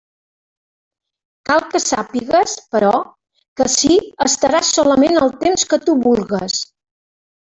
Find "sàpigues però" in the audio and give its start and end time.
1.83-2.93